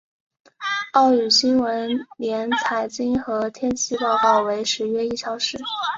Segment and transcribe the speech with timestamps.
[0.95, 5.59] 粤语新闻连财经和天气报告为时约一小时。